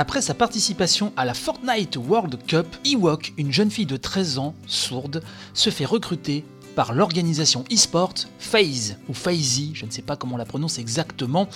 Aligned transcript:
Après 0.00 0.22
sa 0.22 0.32
participation 0.32 1.12
à 1.18 1.26
la 1.26 1.34
Fortnite 1.34 1.98
World 1.98 2.38
Cup, 2.46 2.66
Ewok, 2.86 3.34
une 3.36 3.52
jeune 3.52 3.70
fille 3.70 3.84
de 3.84 3.98
13 3.98 4.38
ans, 4.38 4.54
sourde, 4.66 5.22
se 5.52 5.68
fait 5.68 5.84
recruter 5.84 6.42
par 6.74 6.94
l'organisation 6.94 7.64
e-sport 7.70 8.14
FaZe 8.38 8.96
ou 9.10 9.12
FaZe, 9.12 9.74
je 9.74 9.84
ne 9.84 9.90
sais 9.90 10.00
pas 10.00 10.16
comment 10.16 10.36
on 10.36 10.38
la 10.38 10.46
prononce 10.46 10.78
exactement. 10.78 11.48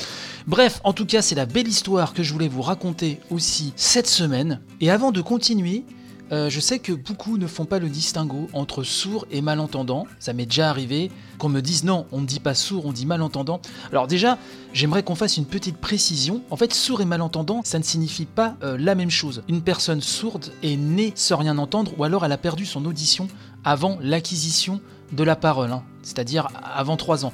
Bref, 0.46 0.82
en 0.84 0.92
tout 0.92 1.06
cas, 1.06 1.22
c'est 1.22 1.34
la 1.34 1.46
belle 1.46 1.68
histoire 1.68 2.12
que 2.12 2.22
je 2.22 2.34
voulais 2.34 2.48
vous 2.48 2.60
raconter 2.60 3.18
aussi 3.30 3.72
cette 3.76 4.08
semaine. 4.08 4.60
Et 4.82 4.90
avant 4.90 5.10
de 5.10 5.22
continuer, 5.22 5.86
euh, 6.32 6.48
je 6.48 6.60
sais 6.60 6.78
que 6.78 6.92
beaucoup 6.92 7.36
ne 7.36 7.46
font 7.46 7.66
pas 7.66 7.78
le 7.78 7.88
distinguo 7.88 8.48
entre 8.52 8.82
sourd 8.82 9.26
et 9.30 9.40
malentendant. 9.42 10.06
Ça 10.18 10.32
m'est 10.32 10.46
déjà 10.46 10.70
arrivé 10.70 11.10
qu'on 11.38 11.48
me 11.48 11.60
dise 11.60 11.84
non, 11.84 12.06
on 12.12 12.20
ne 12.20 12.26
dit 12.26 12.40
pas 12.40 12.54
sourd, 12.54 12.86
on 12.86 12.92
dit 12.92 13.06
malentendant. 13.06 13.60
Alors 13.90 14.06
déjà, 14.06 14.38
j'aimerais 14.72 15.02
qu'on 15.02 15.14
fasse 15.14 15.36
une 15.36 15.44
petite 15.44 15.76
précision. 15.76 16.42
En 16.50 16.56
fait, 16.56 16.72
sourd 16.72 17.00
et 17.00 17.04
malentendant, 17.04 17.60
ça 17.64 17.78
ne 17.78 17.84
signifie 17.84 18.26
pas 18.26 18.56
euh, 18.62 18.78
la 18.78 18.94
même 18.94 19.10
chose. 19.10 19.42
Une 19.48 19.62
personne 19.62 20.00
sourde 20.00 20.52
est 20.62 20.76
née 20.76 21.12
sans 21.14 21.36
rien 21.36 21.58
entendre 21.58 21.92
ou 21.98 22.04
alors 22.04 22.24
elle 22.24 22.32
a 22.32 22.38
perdu 22.38 22.64
son 22.64 22.84
audition 22.86 23.28
avant 23.64 23.98
l'acquisition 24.00 24.80
de 25.12 25.24
la 25.24 25.36
parole, 25.36 25.72
hein. 25.72 25.82
c'est-à-dire 26.02 26.48
avant 26.62 26.96
3 26.96 27.24
ans. 27.24 27.32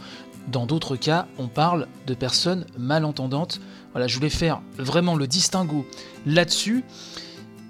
Dans 0.49 0.67
d'autres 0.67 0.97
cas, 0.97 1.27
on 1.39 1.49
parle 1.49 1.87
de 2.07 2.15
personnes 2.15 2.67
malentendantes. 2.77 3.61
Voilà, 3.93 4.07
je 4.09 4.17
voulais 4.17 4.31
faire 4.31 4.61
vraiment 4.79 5.15
le 5.15 5.27
distinguo 5.27 5.87
là-dessus. 6.27 6.85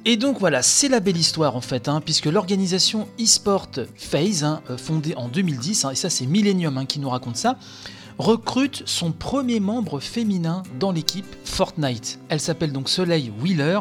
Et 0.06 0.16
donc 0.16 0.38
voilà, 0.40 0.62
c'est 0.62 0.88
la 0.88 1.00
belle 1.00 1.18
histoire 1.18 1.56
en 1.56 1.60
fait, 1.60 1.86
hein, 1.86 2.00
puisque 2.02 2.24
l'organisation 2.24 3.06
eSport 3.18 3.68
Phase, 3.96 4.45
hein, 4.45 4.62
euh, 4.70 4.78
fondée 4.78 5.14
en 5.14 5.28
2010, 5.28 5.86
et 5.92 5.95
ça 5.95 6.09
c'est 6.09 6.24
Millennium 6.24 6.86
qui 6.86 7.00
nous 7.00 7.10
raconte 7.10 7.36
ça, 7.36 7.56
recrute 8.16 8.82
son 8.86 9.12
premier 9.12 9.60
membre 9.60 10.00
féminin 10.00 10.62
dans 10.78 10.90
l'équipe 10.90 11.26
Fortnite. 11.45 12.18
Elle 12.30 12.40
s'appelle 12.40 12.73
donc 12.73 12.88
Soleil 12.88 13.30
Wheeler. 13.42 13.78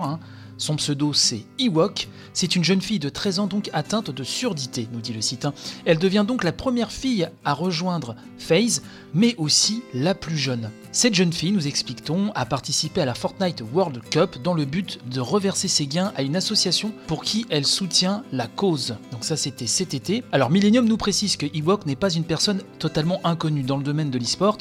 Son 0.60 0.76
pseudo 0.76 1.14
c'est 1.14 1.46
Ewok. 1.58 2.10
C'est 2.34 2.58
une 2.58 2.66
jeune 2.66 2.82
fille 2.82 3.00
de 3.00 3.08
13 3.08 3.40
ans 3.40 3.48
donc 3.48 3.70
atteinte 3.72 4.12
de 4.12 4.24
surdité, 4.26 4.90
nous 4.92 5.00
dit 5.00 5.14
le 5.14 5.22
site. 5.22 5.46
Hein. 5.46 5.54
Elle 5.86 6.00
devient 6.00 6.26
donc 6.28 6.44
la 6.44 6.52
première 6.52 6.92
fille 6.92 7.30
à 7.46 7.54
rejoindre 7.54 8.16
FaZe, 8.38 8.84
mais 9.14 9.36
aussi 9.38 9.84
la 9.94 10.14
plus 10.14 10.38
jeune. 10.38 10.70
Cette 10.92 11.16
jeune 11.16 11.32
fille, 11.32 11.54
nous 11.54 11.68
explique-t-on, 11.68 12.32
a 12.34 12.46
participé 12.46 13.00
à 13.00 13.06
la 13.06 13.14
Fortnite 13.14 13.64
World 13.74 14.02
Cup 14.10 14.42
dans 14.44 14.54
le 14.54 14.66
but 14.66 15.00
de 15.10 15.22
reverser 15.22 15.70
ses 15.70 15.88
gains 15.88 16.12
à 16.16 16.24
une 16.24 16.36
association 16.36 16.92
pour 17.08 17.24
qui 17.24 17.46
elle 17.50 17.66
soutient 17.66 18.24
la 18.34 18.48
cause. 18.48 18.98
Donc 19.14 19.24
ça 19.24 19.38
c'était 19.38 19.68
cet 19.68 19.94
été. 19.94 20.24
Alors 20.34 20.50
Millennium 20.50 20.86
nous 20.86 20.98
précise 20.98 21.38
que 21.38 21.46
Ewok 21.46 21.86
n'est 21.86 21.96
pas 21.96 22.12
une 22.12 22.26
personne 22.26 22.64
totalement 22.80 23.22
inconnue 23.24 23.64
dans 23.64 23.78
le 23.78 23.84
domaine 23.84 24.10
de 24.10 24.20
l'e-sport. 24.20 24.58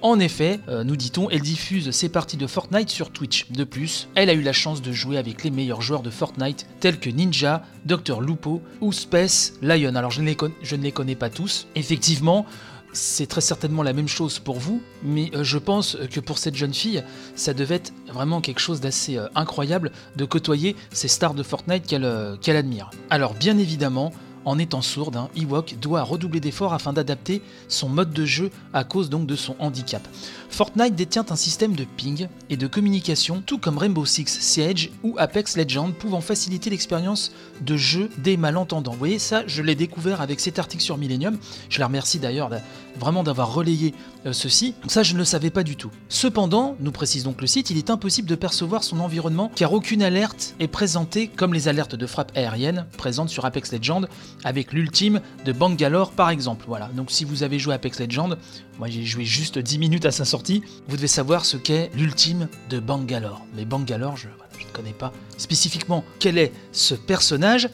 En 0.00 0.20
effet, 0.20 0.60
euh, 0.68 0.84
nous 0.84 0.94
dit-on, 0.94 1.28
elle 1.28 1.40
diffuse 1.40 1.90
ses 1.90 2.08
parties 2.08 2.36
de 2.36 2.46
Fortnite 2.46 2.88
sur 2.88 3.10
Twitch. 3.10 3.50
De 3.50 3.64
plus, 3.64 4.08
elle 4.14 4.30
a 4.30 4.32
eu 4.32 4.42
la 4.42 4.52
chance 4.52 4.80
de 4.80 4.92
jouer 4.92 5.18
avec 5.18 5.42
les 5.42 5.50
meilleurs 5.50 5.82
joueurs 5.82 6.02
de 6.02 6.10
Fortnite 6.10 6.66
tels 6.78 7.00
que 7.00 7.10
Ninja, 7.10 7.64
Dr 7.84 8.20
Lupo 8.20 8.62
ou 8.80 8.92
Space 8.92 9.54
Lion. 9.60 9.96
Alors 9.96 10.12
je 10.12 10.22
ne 10.22 10.26
les, 10.82 10.92
connais 10.92 11.16
pas 11.16 11.30
tous. 11.30 11.66
Effectivement, 11.74 12.46
c'est 12.92 13.26
très 13.26 13.40
certainement 13.40 13.82
la 13.82 13.92
même 13.92 14.06
chose 14.06 14.38
pour 14.38 14.60
vous, 14.60 14.80
mais 15.02 15.32
euh, 15.34 15.42
je 15.42 15.58
pense 15.58 15.96
que 16.12 16.20
pour 16.20 16.38
cette 16.38 16.54
jeune 16.54 16.74
fille, 16.74 17.02
ça 17.34 17.52
devait 17.52 17.76
être 17.76 17.92
vraiment 18.12 18.40
quelque 18.40 18.60
chose 18.60 18.80
d'assez 18.80 19.16
euh, 19.16 19.26
incroyable 19.34 19.90
de 20.14 20.24
côtoyer 20.24 20.76
ces 20.92 21.08
stars 21.08 21.34
de 21.34 21.42
Fortnite 21.42 21.86
qu'elle 21.86 22.56
admire. 22.56 22.90
Alors 23.10 23.34
bien 23.34 23.58
évidemment, 23.58 24.12
en 24.48 24.58
étant 24.58 24.80
sourde, 24.80 25.16
hein, 25.16 25.28
Ewok 25.36 25.76
doit 25.78 26.02
redoubler 26.02 26.40
d'efforts 26.40 26.72
afin 26.72 26.94
d'adapter 26.94 27.42
son 27.68 27.90
mode 27.90 28.14
de 28.14 28.24
jeu 28.24 28.50
à 28.72 28.82
cause 28.82 29.10
donc 29.10 29.26
de 29.26 29.36
son 29.36 29.54
handicap. 29.58 30.08
Fortnite 30.48 30.94
détient 30.94 31.26
un 31.28 31.36
système 31.36 31.76
de 31.76 31.84
ping 31.84 32.28
et 32.48 32.56
de 32.56 32.66
communication, 32.66 33.42
tout 33.44 33.58
comme 33.58 33.76
Rainbow 33.76 34.06
Six 34.06 34.26
Siege 34.26 34.90
ou 35.02 35.14
Apex 35.18 35.58
Legends, 35.58 35.92
pouvant 35.92 36.22
faciliter 36.22 36.70
l'expérience 36.70 37.30
de 37.60 37.76
jeu 37.76 38.08
des 38.16 38.38
malentendants. 38.38 38.92
Vous 38.92 38.98
voyez, 38.98 39.18
ça, 39.18 39.42
je 39.46 39.62
l'ai 39.62 39.74
découvert 39.74 40.22
avec 40.22 40.40
cet 40.40 40.58
article 40.58 40.82
sur 40.82 40.96
Millennium. 40.96 41.36
Je 41.68 41.78
la 41.78 41.86
remercie 41.86 42.18
d'ailleurs 42.18 42.50
vraiment 42.98 43.22
d'avoir 43.22 43.52
relayé 43.52 43.94
euh, 44.24 44.32
ceci. 44.32 44.74
Ça, 44.86 45.02
je 45.02 45.12
ne 45.12 45.18
le 45.18 45.24
savais 45.24 45.50
pas 45.50 45.62
du 45.62 45.76
tout. 45.76 45.90
Cependant, 46.08 46.74
nous 46.80 46.90
précise 46.90 47.22
donc 47.22 47.42
le 47.42 47.46
site, 47.46 47.68
il 47.68 47.76
est 47.76 47.90
impossible 47.90 48.28
de 48.28 48.34
percevoir 48.34 48.82
son 48.82 49.00
environnement 49.00 49.52
car 49.54 49.74
aucune 49.74 50.02
alerte 50.02 50.54
est 50.58 50.68
présentée 50.68 51.28
comme 51.28 51.52
les 51.52 51.68
alertes 51.68 51.94
de 51.94 52.06
frappe 52.06 52.32
aérienne 52.34 52.86
présentes 52.96 53.28
sur 53.28 53.44
Apex 53.44 53.72
Legends 53.72 54.02
avec 54.44 54.72
l'ultime 54.72 55.20
de 55.44 55.52
Bangalore 55.52 56.12
par 56.12 56.30
exemple. 56.30 56.64
Voilà, 56.68 56.88
donc 56.94 57.10
si 57.10 57.24
vous 57.24 57.42
avez 57.42 57.58
joué 57.58 57.74
Apex 57.74 58.00
Legends, 58.00 58.36
moi 58.78 58.88
j'ai 58.88 59.04
joué 59.04 59.24
juste 59.24 59.58
10 59.58 59.78
minutes 59.78 60.06
à 60.06 60.10
sa 60.10 60.24
sortie, 60.24 60.62
vous 60.88 60.96
devez 60.96 61.08
savoir 61.08 61.44
ce 61.44 61.56
qu'est 61.56 61.90
l'ultime 61.94 62.48
de 62.70 62.78
Bangalore. 62.80 63.44
Mais 63.54 63.64
Bangalore, 63.64 64.16
je, 64.16 64.28
je 64.58 64.66
ne 64.66 64.70
connais 64.72 64.92
pas 64.92 65.12
spécifiquement 65.36 66.04
quel 66.18 66.38
est 66.38 66.52
ce 66.72 66.94
personnage. 66.94 67.68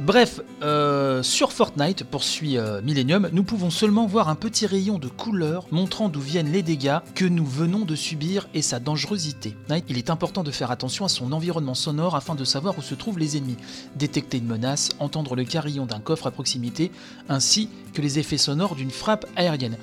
Bref, 0.00 0.40
euh, 0.62 1.22
sur 1.22 1.52
Fortnite, 1.52 2.04
poursuit 2.04 2.56
euh, 2.56 2.80
Millennium, 2.82 3.28
nous 3.32 3.44
pouvons 3.44 3.70
seulement 3.70 4.06
voir 4.06 4.28
un 4.28 4.34
petit 4.34 4.66
rayon 4.66 4.98
de 4.98 5.08
couleur 5.08 5.66
montrant 5.70 6.08
d'où 6.08 6.20
viennent 6.20 6.50
les 6.50 6.62
dégâts 6.62 6.98
que 7.14 7.24
nous 7.24 7.44
venons 7.44 7.84
de 7.84 7.94
subir 7.94 8.48
et 8.54 8.62
sa 8.62 8.80
dangerosité. 8.80 9.54
Il 9.88 9.98
est 9.98 10.10
important 10.10 10.42
de 10.42 10.50
faire 10.50 10.70
attention 10.70 11.04
à 11.04 11.08
son 11.08 11.32
environnement 11.32 11.74
sonore 11.74 12.16
afin 12.16 12.34
de 12.34 12.44
savoir 12.44 12.76
où 12.78 12.82
se 12.82 12.94
trouvent 12.94 13.18
les 13.18 13.36
ennemis, 13.36 13.58
détecter 13.94 14.38
une 14.38 14.46
menace, 14.46 14.90
entendre 14.98 15.36
le 15.36 15.44
carillon 15.44 15.86
d'un 15.86 16.00
coffre 16.00 16.26
à 16.26 16.30
proximité, 16.30 16.90
ainsi 17.28 17.68
que 17.92 18.02
les 18.02 18.18
effets 18.18 18.38
sonores 18.38 18.74
d'une 18.74 18.90
frappe 18.90 19.26
aérienne 19.36 19.76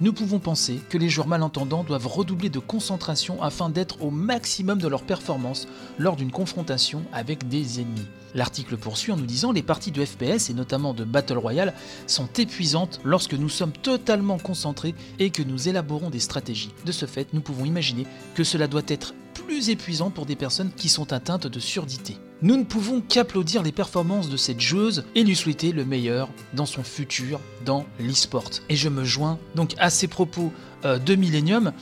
nous 0.00 0.12
pouvons 0.12 0.40
penser 0.40 0.80
que 0.90 0.98
les 0.98 1.08
joueurs 1.08 1.28
malentendants 1.28 1.84
doivent 1.84 2.08
redoubler 2.08 2.48
de 2.48 2.58
concentration 2.58 3.40
afin 3.42 3.70
d'être 3.70 4.02
au 4.02 4.10
maximum 4.10 4.78
de 4.78 4.88
leur 4.88 5.02
performance 5.02 5.68
lors 5.98 6.16
d'une 6.16 6.32
confrontation 6.32 7.02
avec 7.12 7.48
des 7.48 7.80
ennemis. 7.80 8.08
L'article 8.34 8.76
poursuit 8.76 9.12
en 9.12 9.16
nous 9.16 9.26
disant 9.26 9.52
les 9.52 9.62
parties 9.62 9.92
de 9.92 10.04
FPS 10.04 10.50
et 10.50 10.54
notamment 10.54 10.94
de 10.94 11.04
Battle 11.04 11.38
Royale 11.38 11.74
sont 12.08 12.28
épuisantes 12.36 13.00
lorsque 13.04 13.34
nous 13.34 13.48
sommes 13.48 13.72
totalement 13.72 14.38
concentrés 14.38 14.96
et 15.20 15.30
que 15.30 15.42
nous 15.42 15.68
élaborons 15.68 16.10
des 16.10 16.18
stratégies. 16.18 16.72
De 16.84 16.90
ce 16.92 17.06
fait, 17.06 17.32
nous 17.32 17.40
pouvons 17.40 17.64
imaginer 17.64 18.06
que 18.34 18.42
cela 18.42 18.66
doit 18.66 18.82
être 18.88 19.14
plus 19.44 19.70
épuisant 19.70 20.10
pour 20.10 20.26
des 20.26 20.36
personnes 20.36 20.70
qui 20.74 20.88
sont 20.88 21.12
atteintes 21.12 21.46
de 21.46 21.60
surdité. 21.60 22.16
Nous 22.42 22.56
ne 22.56 22.64
pouvons 22.64 23.00
qu'applaudir 23.00 23.62
les 23.62 23.72
performances 23.72 24.28
de 24.28 24.36
cette 24.36 24.60
joueuse 24.60 25.04
et 25.14 25.22
lui 25.22 25.36
souhaiter 25.36 25.72
le 25.72 25.84
meilleur 25.84 26.28
dans 26.52 26.66
son 26.66 26.82
futur 26.82 27.40
dans 27.64 27.86
l'e-sport. 28.00 28.50
Et 28.68 28.76
je 28.76 28.88
me 28.88 29.04
joins 29.04 29.38
donc 29.54 29.74
à 29.78 29.90
ces 29.90 30.08
propos 30.08 30.52
euh, 30.84 30.98
de 30.98 31.14
Millennium. 31.14 31.72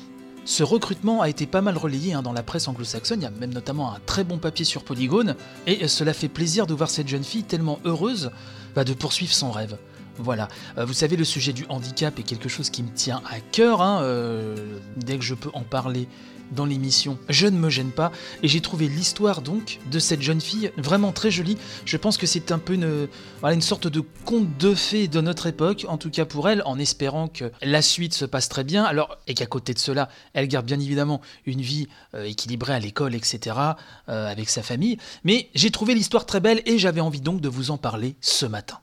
Ce 0.44 0.62
recrutement 0.62 1.22
a 1.22 1.28
été 1.28 1.46
pas 1.46 1.60
mal 1.60 1.78
relayé 1.78 2.14
hein, 2.14 2.22
dans 2.22 2.32
la 2.32 2.42
presse 2.42 2.66
anglo-saxonne, 2.66 3.20
il 3.20 3.24
y 3.24 3.26
a 3.26 3.30
même 3.30 3.54
notamment 3.54 3.92
un 3.92 4.00
très 4.06 4.24
bon 4.24 4.38
papier 4.38 4.64
sur 4.64 4.82
Polygone, 4.82 5.36
et 5.68 5.86
cela 5.86 6.12
fait 6.12 6.28
plaisir 6.28 6.66
de 6.66 6.74
voir 6.74 6.90
cette 6.90 7.06
jeune 7.06 7.22
fille 7.22 7.44
tellement 7.44 7.78
heureuse 7.84 8.32
bah, 8.74 8.82
de 8.82 8.92
poursuivre 8.92 9.32
son 9.32 9.52
rêve. 9.52 9.78
Voilà, 10.18 10.48
euh, 10.78 10.84
vous 10.84 10.92
savez, 10.92 11.16
le 11.16 11.24
sujet 11.24 11.52
du 11.52 11.64
handicap 11.68 12.18
est 12.18 12.22
quelque 12.22 12.48
chose 12.48 12.70
qui 12.70 12.82
me 12.82 12.90
tient 12.90 13.22
à 13.30 13.40
cœur, 13.40 13.80
hein, 13.80 14.02
euh, 14.02 14.78
dès 14.96 15.16
que 15.16 15.24
je 15.24 15.34
peux 15.34 15.50
en 15.54 15.62
parler 15.62 16.08
dans 16.50 16.66
l'émission. 16.66 17.18
Je 17.30 17.46
ne 17.46 17.56
me 17.56 17.70
gêne 17.70 17.92
pas 17.92 18.12
et 18.42 18.48
j'ai 18.48 18.60
trouvé 18.60 18.86
l'histoire 18.86 19.40
donc 19.40 19.78
de 19.90 19.98
cette 19.98 20.20
jeune 20.20 20.42
fille 20.42 20.70
vraiment 20.76 21.10
très 21.10 21.30
jolie. 21.30 21.56
Je 21.86 21.96
pense 21.96 22.18
que 22.18 22.26
c'est 22.26 22.52
un 22.52 22.58
peu 22.58 22.74
une, 22.74 23.62
sorte 23.62 23.86
de 23.86 24.02
conte 24.26 24.58
de 24.58 24.74
fées 24.74 25.08
de 25.08 25.22
notre 25.22 25.46
époque, 25.46 25.86
en 25.88 25.96
tout 25.96 26.10
cas 26.10 26.26
pour 26.26 26.50
elle, 26.50 26.62
en 26.66 26.78
espérant 26.78 27.28
que 27.28 27.50
la 27.62 27.80
suite 27.80 28.12
se 28.12 28.26
passe 28.26 28.50
très 28.50 28.64
bien. 28.64 28.84
Alors, 28.84 29.16
et 29.26 29.32
qu'à 29.32 29.46
côté 29.46 29.72
de 29.72 29.78
cela, 29.78 30.10
elle 30.34 30.46
garde 30.46 30.66
bien 30.66 30.78
évidemment 30.78 31.22
une 31.46 31.62
vie 31.62 31.88
euh, 32.14 32.24
équilibrée 32.24 32.74
à 32.74 32.80
l'école, 32.80 33.14
etc., 33.14 33.56
avec 34.06 34.50
sa 34.50 34.62
famille. 34.62 34.98
Mais 35.24 35.48
j'ai 35.54 35.70
trouvé 35.70 35.94
l'histoire 35.94 36.26
très 36.26 36.40
belle 36.40 36.60
et 36.66 36.78
j'avais 36.78 37.00
envie 37.00 37.22
donc 37.22 37.40
de 37.40 37.48
vous 37.48 37.70
en 37.70 37.78
parler 37.78 38.14
ce 38.20 38.44
matin. 38.44 38.78